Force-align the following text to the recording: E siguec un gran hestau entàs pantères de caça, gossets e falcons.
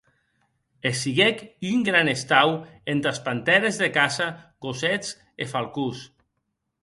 E 0.89 0.91
siguec 1.01 1.43
un 1.71 1.83
gran 1.89 2.09
hestau 2.13 2.53
entàs 2.93 3.19
pantères 3.27 3.79
de 3.83 3.89
caça, 3.99 4.29
gossets 4.67 5.11
e 5.45 5.51
falcons. 5.55 6.01